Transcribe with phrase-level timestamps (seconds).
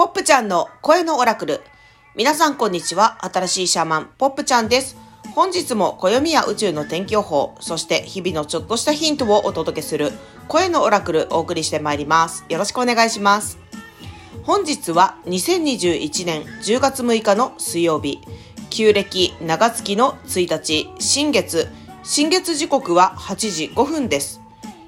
[0.00, 1.60] ポップちゃんの声のオラクル。
[2.16, 3.22] 皆さんこんにちは。
[3.22, 4.96] 新しいシャーマン、ポップちゃんです。
[5.34, 10.12] 本日も暦や宇宙の天気予報、そして日々のちょっとしたヒントをお届けする
[10.48, 12.46] 声のオラクルお送りしてまいります。
[12.48, 13.58] よろしくお願いします。
[14.42, 18.22] 本日は2021年10月6日の水曜日、
[18.70, 21.68] 旧暦長月の1日、新月、
[22.04, 24.40] 新月時刻は8時5分です。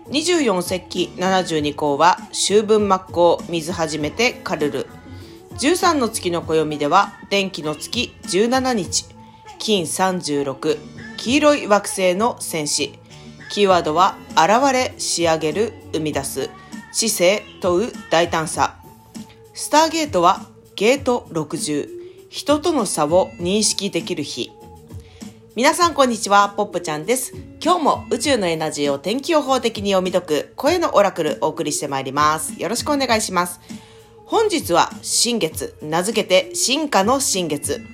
[0.09, 4.87] 24節気72項は秋分末光水始めてカルル
[5.59, 9.07] 13の月の暦では電気の月17日
[9.59, 10.79] 金36
[11.17, 12.99] 黄色い惑星の戦士
[13.51, 16.51] キーワードは現れ仕上げる生み出す
[16.93, 18.79] 知性問う大胆さ
[19.55, 21.89] スターゲートはゲート60
[22.31, 24.51] 人との差を認識できる日
[25.55, 27.35] 皆さんこんにちは、ポップちゃんです。
[27.63, 32.59] 今日も宇宙のエナジーを天気予報的に読み解く声のオラクルお送りしてまいります。
[32.59, 33.61] よろしくお願いします。
[34.33, 37.85] 本日は新月、名付けて進化の新月。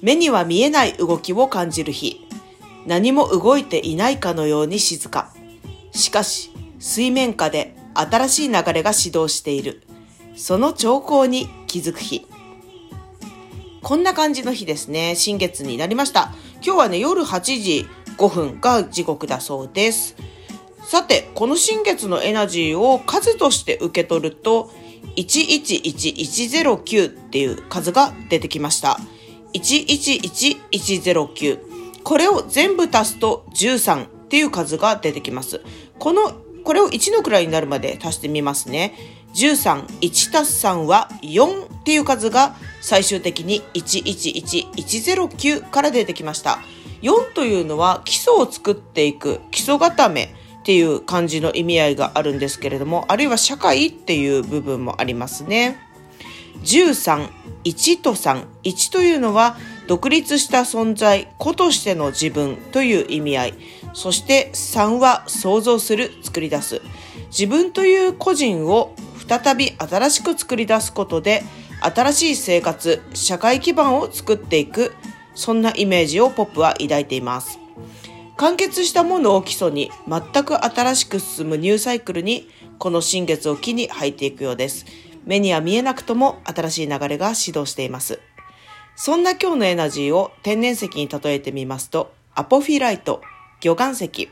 [0.00, 2.24] 目には見えない動きを感じる日。
[2.86, 5.34] 何も動いていないかのように静か。
[5.90, 9.82] しかし、水面下で新しい流れが始動している。
[10.36, 12.28] その兆候に気づく日。
[13.82, 15.16] こんな感じの日ですね。
[15.16, 16.32] 新月になりました。
[16.64, 20.14] 今日はね、夜8時5分が時刻だそうです。
[20.84, 24.70] さて、この新月のエナジーを数として受け取ると、
[25.16, 28.98] 111109っていう数が出てきました。
[29.54, 31.58] 111109。
[32.02, 35.62] これを全部足すと13っていう数が出てきます。
[35.98, 36.32] この、
[36.64, 38.94] これを1の位になるまで足してみますね。
[39.34, 46.58] 13、1たす3は4っていう数が最終的に111109から出てきました。
[47.02, 50.34] 4というのは基礎を作っていく基礎固め
[50.66, 55.78] っていう感じの意味合いがあるんですけれども、あるいは社会っていう部分もありますね。
[56.64, 57.28] 13、
[57.62, 59.56] 1と3、1というのは
[59.86, 63.54] 独立した存在、子としての自分という意味合い。
[63.94, 66.82] そして3は想像する、作り出す。
[67.28, 68.92] 自分という個人を
[69.28, 71.44] 再び新しく作り出すことで
[71.80, 74.96] 新しい生活、社会基盤を作っていく、
[75.36, 77.65] そんなイメージをポップは抱いています。
[78.36, 82.48] 完結したものを基礎に全く新しく進むニューサイクルに
[82.78, 84.84] この新月を機に入っていくようです。
[85.24, 88.20] 目には見えなくとも新しい流れが始動しています。
[88.94, 93.22] そんな今日のエナジーを天然石に例えてみますと、アポフィライト、
[93.62, 94.28] 魚岩石。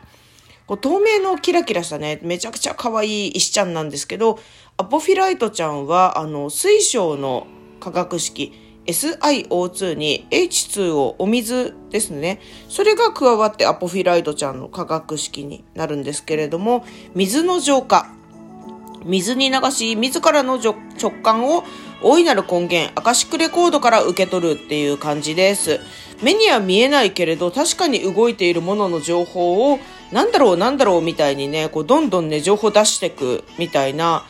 [0.66, 4.38] こう透明のキラキラしたね、めちゃくちゃ可愛い石ちゃんなんですけど、
[4.76, 7.46] アポフィライトちゃんは、あの、水晶の
[7.80, 8.52] 化学式、
[8.86, 12.40] SiO2 に H2O お水ですね。
[12.68, 16.84] それが加わってアポフィライトちゃんの化学式になるんですけれども、
[17.14, 18.10] 水の浄化。
[19.04, 20.74] 水に流し、自らの直
[21.22, 21.64] 感を
[22.02, 25.80] 大いなる根源、アカシックレコードから受け取るっていう感じです。
[26.22, 29.78] 目には見えないけれど、確かに動いているものの情報を、
[30.10, 34.24] なんだろうなんだろうみたいにね、こうどんどんね、情報出していくみたいな、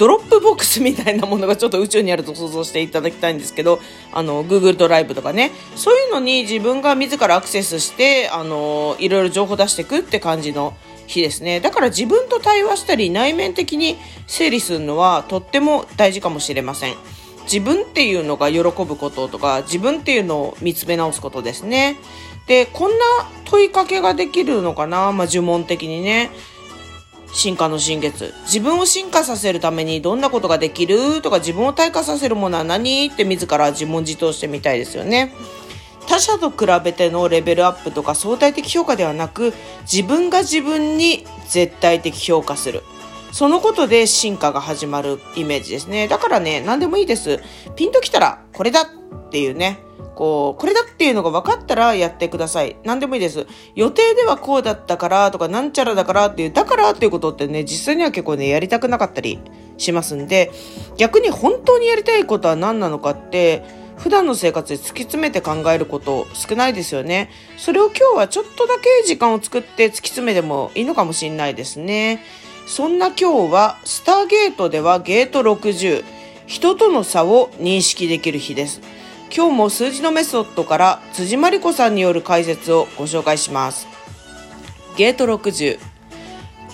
[0.00, 3.80] Dropbox みたいなものがちょっと宇宙にあると想像していただきたいんですけど、
[4.14, 10.74] あの、Google ドライブとかね、そういうのに自分が自らアクセスして、あの、いろいろ情報出していくって感じの
[11.06, 11.60] 日ですね。
[11.60, 16.94] だから自分と対話したり内面的に整理するのはとっても大事かもしれません。
[17.42, 21.98] 自分っていうのが喜ぶこととか、自分っていうのを見つめ直すことですね。
[22.46, 22.96] で、こんな
[23.44, 26.30] 問いかけができるのかなまあ、呪文的にね。
[27.32, 28.34] 進化の新月。
[28.44, 31.22] 自分を進化させるためにどんなことができる？
[31.22, 33.06] とか自分を退化させるものは何？
[33.06, 35.32] って自ら自問自答してみたいですよね。
[36.08, 42.82] 他者と比べてのレベルアップとか相対的評価ではなく自分が自分に絶対的評価する。
[43.30, 46.08] そのことで進化が始まるイメージですね。
[46.08, 47.38] だからね、何でもいいです。
[47.76, 49.78] ピンときたらこれだっていうね。
[50.14, 52.76] こう、これだっていうのが分かったらやってください。
[52.84, 53.46] 何でもいいです。
[53.74, 59.38] 予定ではこうだったからとか、なんちゃらだからっていう、だからっていうことってね、実際には結構ね、やりたくなかったり
[59.78, 60.50] しますんで、
[60.96, 63.64] 逆に本当にやりたいことは何なのかって、
[63.96, 67.30] 普段の生活で突き詰めて考えること少ないですよね。
[67.58, 72.24] それを今日はちょっとだけ時間を作って突き詰めてもいいのかもしれないですね。
[72.66, 76.04] そんな今日は、スターゲートではゲート60、
[76.46, 78.80] 人との差を認識できる日です。
[79.32, 83.86] 今日も数字のメソッドから辻真理子さんによる解説をご紹介します。
[84.96, 85.78] ゲート60。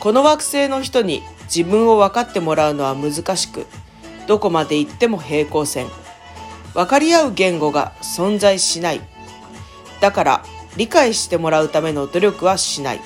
[0.00, 1.22] この惑星の人に
[1.54, 3.66] 自分を分かってもらうのは難しく、
[4.26, 5.86] どこまで行っても平行線。
[6.72, 9.02] 分かり合う言語が存在しない。
[10.00, 10.44] だから
[10.78, 13.00] 理解してもらうための努力はしない。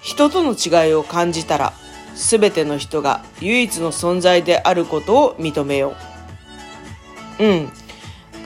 [0.00, 1.72] 人との違いを感じたら、
[2.14, 5.96] すべての人が唯一の存在であることを認めよ
[7.38, 7.44] う。
[7.44, 7.81] うん。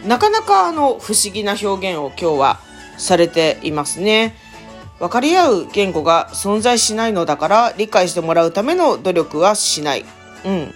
[0.05, 2.61] なかなかあの不思議な表現を今日は
[2.99, 4.35] されていますね。
[4.99, 10.05] 分かり合う言語が存在しないのだから理解してもらうための努力はしない。
[10.45, 10.75] うん。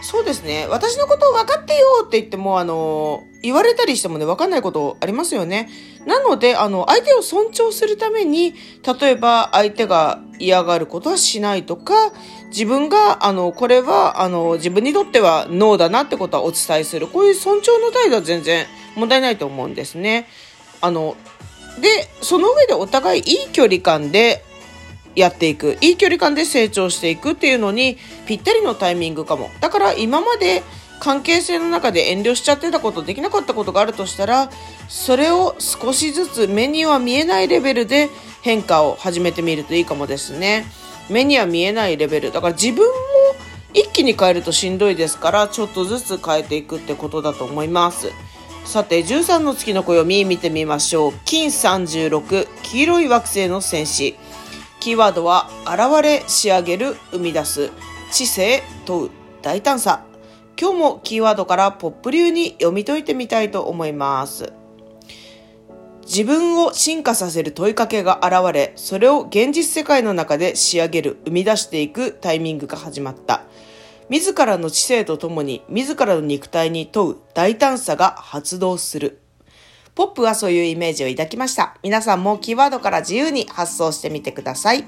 [0.00, 0.66] そうですね。
[0.70, 5.68] 私のことを分かってよって言っても、あの、言われたりしてもね、分かんないことありますよね。
[6.06, 8.54] なので、あの、相手を尊重するために、
[9.00, 12.12] 例えば相手が嫌がることはしないとか、
[12.48, 17.06] 自分が、あの、これは、あの、自分にとってはノーだなってことはお伝えする。
[17.06, 18.66] こういう尊重の態度は全然
[18.96, 20.26] 問題ないと思うんですね。
[20.80, 21.16] あの、
[21.80, 24.44] で、その上でお互いいい距離感で
[25.18, 30.62] やっていくいい距離感で成長していくっていうのにぴったりのタイミングかもだから今まで
[31.00, 34.50] 関係性の中で遠慮しちゃってたことできなかったことがあるとしたら
[34.88, 38.08] それを少しずつ目には見えないレベルで
[38.42, 40.66] 変化を始めてみるといいかもですね
[41.10, 42.92] 目には見えないレベルだから自分も
[43.74, 48.12] 一気に変えるとしんどいですからちょっとずつ変えていくってことだと思います。
[48.64, 51.12] さて13の月の暦見てみましょう。
[51.24, 54.16] 金36黄色い惑星の戦士。
[54.80, 57.70] キーワードは現れ仕上げる生み出す。
[58.12, 59.10] 知性問う
[59.42, 60.04] 大胆さ。
[60.60, 64.52] 今日もキーワードからポップ流に読み解いてみたいと思います。
[66.08, 73.42] 自分を進化させる問いかけが現れそれを現実世界の中で仕上げる生み出していくタイミングが始まった
[74.08, 79.20] 自らの知性とともに自らの肉体に問う大胆さが発動する
[79.94, 81.76] ポップはそういうイメージを抱きました。
[81.82, 84.84] 皆さんもキーワードから自由に発想してみてください。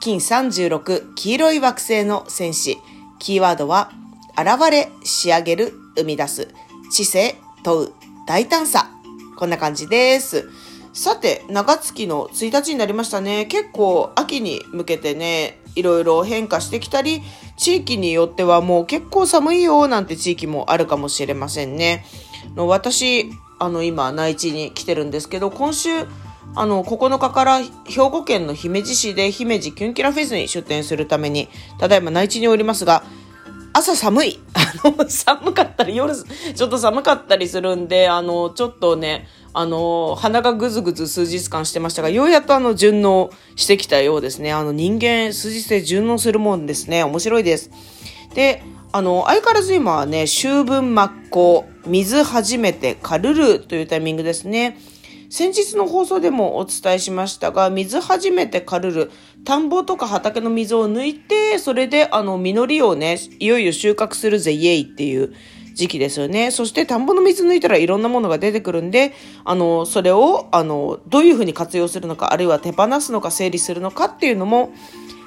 [0.00, 2.78] 金36、黄色い惑星の戦士。
[3.18, 3.90] キーワードは、
[4.38, 6.48] 現れ、仕上げる、生み出す。
[6.90, 7.92] 知性、問う、
[8.26, 8.97] 大胆さ。
[9.38, 10.50] こんな感じです。
[10.92, 13.46] さて、長月の1日になりましたね。
[13.46, 17.22] 結構秋に向けてね、いろいろ変化してきたり、
[17.56, 22.04] 地域によってはもう結構寒いよなんて地域もあるかもしれませんね。
[22.56, 23.30] の私、
[23.60, 25.90] あの、今、内地に来てるんですけど、今週、
[26.56, 27.70] あの、9日から兵
[28.10, 31.48] 庫県の姫路市で姫路キュンキラフェスに出店するために、
[31.78, 33.04] ただいま内地におりますが、
[33.78, 34.40] 朝寒い。
[34.54, 44.52] あの、寒かったり、夜、ちょっと寒かったりするんで、あの、ちょっとね、あの、鼻がぐずぐず数日間してましたが、ようやっとあの、順応してきたようですね。
[44.52, 47.04] あの、人間、数日で順応するもんですね。
[47.04, 47.70] 面白いです。
[48.34, 54.78] で、あの、相変わらず今はね、秋分真っ向、水初めてカルルというタイミングですね。
[55.30, 59.10] 先日の放送でもお伝えしましたが、水初めてカルル、
[59.44, 65.34] 田んぼとか畑の水を抜いて、それであの、実りをね、いよいよ収穫するぜ、イエイっていう
[65.74, 66.50] 時期ですよね。
[66.50, 69.12] そして田んぼの水抜いたらいろんなものが出てくるんで、
[69.44, 74.72] あの、それを、あの、どういうふうに活用するのか、あるいは手放すのか整理するのかっていうのも、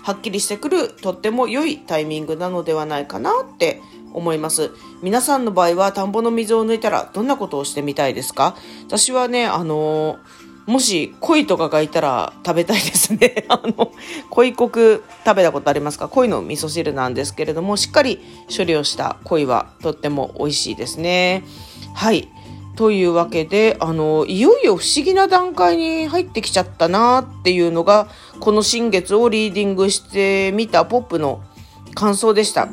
[0.04, 3.82] はっきりしてくるとっても良いタイミングなのではないかなって
[4.14, 4.72] 思います。
[5.02, 8.56] 皆さんの場合は田んぼの水を抜いたらどんなことをしてみたいですか？
[8.88, 10.18] 私はね、あの
[10.68, 13.46] もし鯉とかがいたら食べたいですね。
[13.50, 13.92] あの、
[14.30, 14.70] 鯉国
[15.26, 16.08] 食べたことありますか？
[16.08, 18.20] 鯉の味噌汁なんですけれども、しっかり
[18.56, 21.44] 処理をした鯉はとっても美味しいですね。
[21.94, 22.30] はい。
[22.78, 28.08] というわけで、あの、いよいよ不思議な段階に入ってきちゃったなっていうのが、
[28.40, 31.42] この新月をリーディングしてみたポップの
[31.96, 32.70] 感想でした。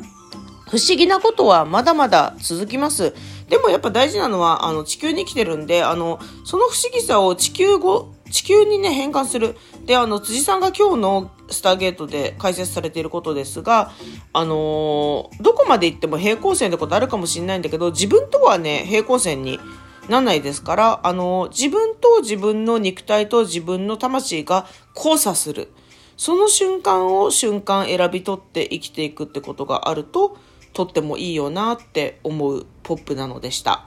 [0.69, 3.13] 不思議なことはまだまだ続きます。
[3.49, 9.57] でもやっぱ大事なのは、あの、地球に来てるんで、あの、その不思議さを地球語、地球にね、変換する。
[9.85, 13.91] で、あの、辻さんが今日のスターゲートで解説されていることですが、
[14.33, 19.59] あのー、どこまで行っても平行線ってことあるかもしれないんだけど、自分とはね、平行線に
[20.07, 25.71] なんないですから、あの、自分と自分の肉体と自分の魂が交差する。
[26.17, 30.37] その瞬間を瞬間選び取って生きていくってことがあると、
[30.73, 33.85] とってもいいよなって思うポップなのでした。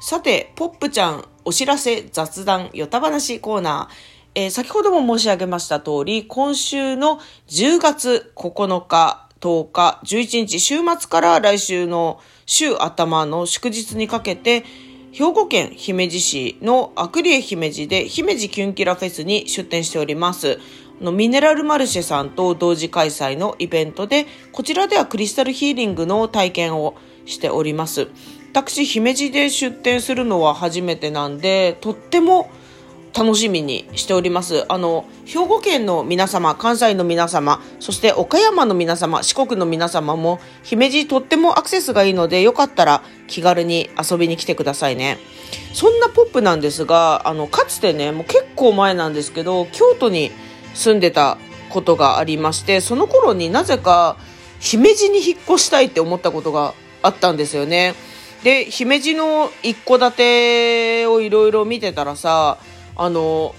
[0.00, 4.20] さて、ポップちゃん、お知らせ、雑談、よた話コーナー。
[4.34, 14.64] えー、先ほども申し上げました通り、今週の10月9日、10日、11日、週末から来週の週頭の祝日にかけて、
[15.12, 20.60] 兵庫県姫路市のアクリエ姫路で姫路キュンキラフェスに出店しております。
[21.00, 28.08] のミネラルマルシェさんと同時開催のイベントで、こちらではクリスタルヒーリングの体験をしております。
[28.52, 32.50] 私、姫路で出店するのは初めてなんで、とっても
[33.16, 34.64] 楽しみにしております。
[34.68, 45.18] あの、兵庫県の皆様、関西の皆様、そして岡山の皆様、四国の皆様も、姫路とってもアクセスがいいので、よかったら気軽に遊びに来てくださいね。
[45.72, 50.30] そんなポップなんですが、あの、かつてね、もう結構前なんですけど、京都に
[50.74, 51.38] 住んでた
[51.70, 54.16] ことがありまして、その頃になぜか、
[54.58, 57.94] 姫路に引っ越したいって思ったことがあったんですよね。
[58.44, 62.58] で、姫路の一戸建てをいろいろ見てたらさ、
[62.96, 63.54] あの、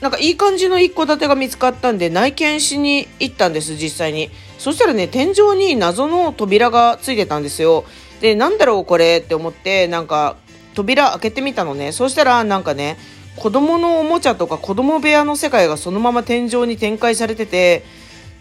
[0.00, 4.30] なんかいい感じの一戸建てが見つかったんで内見しに行ったんです、実際に。
[4.58, 7.84] そしたらね、天井に謎の扉がついてたんですよ。
[8.20, 10.36] で、なんだろうこれって思って、なんか
[10.74, 11.92] 扉開けてみたのね。
[11.92, 12.98] そしたらなんかね、
[13.36, 17.84] 子供のおもちゃとか子供部屋の世界がそのまま天井に展開されてて、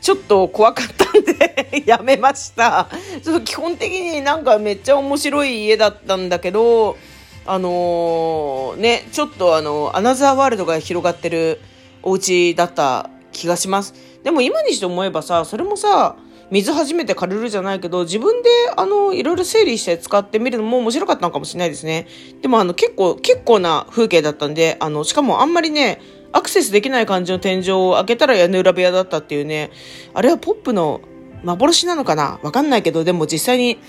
[0.01, 2.89] ちょっと怖かったんで やめました。
[3.23, 6.97] ちょっと基本的になんかめっちゃ面白い家だったんだけど、
[7.45, 11.59] あのー、ね、ちょっとあの、アナザーワールドが広がってる
[12.01, 13.93] お家だった気がします。
[14.23, 16.15] でも今にして思えばさ、それもさ、
[16.53, 22.05] 水初めて借りるじゃないけど、自分であの、いろいろ整理して使ってみるのも面白かったのかもしれないですね。
[22.43, 25.99] でもあの、結構、結構な風景だったんで、あの、しかもあんまりね、
[26.31, 29.71] アクセスできない感じの天井を開けたら屋根裏部屋だったっていうね、
[30.13, 31.01] あれはポップの
[31.43, 32.39] 幻なのかな？
[32.43, 33.79] わかんないけど、でも実際に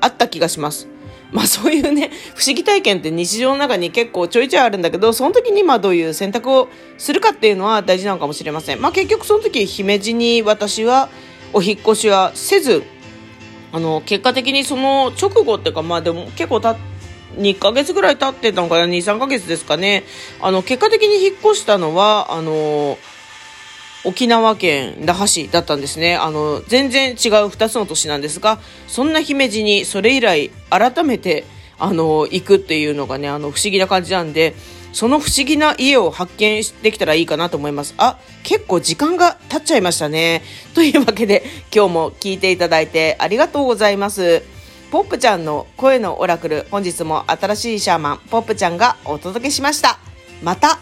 [0.00, 0.88] あった気がします。
[1.30, 8.80] まあそういうね、不思議体験って日常の中に結構ちょいちょいあるんだけど、その時にまあどういう選択をするかっていうのは大事なのかもしれません。
[8.80, 11.08] まあ結局その時、姫路に私は
[11.54, 12.82] お引越しはせず、
[13.72, 16.76] あの、結果的にその直後っていうか、まあでも結構た
[17.36, 20.04] 2ヶ月ぐらい経ってたのかな、2、3ヶ月ですかね。
[20.40, 22.98] あの、結果的に引っ越したのは、あの、
[24.04, 26.16] 沖縄県那覇市だったんですね。
[26.16, 31.44] あの、全然違う2つの都市なんですが、そんな姫路にそれ以来改めて、
[31.78, 34.54] あの、行くっていうのがね、あの、不思議な感じなんで、
[34.94, 37.94] その不思議な家を発見できたらいいかなと思います。
[37.98, 40.42] あ、結構時間が経っちゃいましたね。
[40.72, 44.42] というわけで、今日も聞いていただいてありがとうございます。
[44.92, 49.98] ポップちゃんの声のオラクル、本日も新しいシャーマン、ポップちゃんがお届けしました。
[50.42, 50.78] また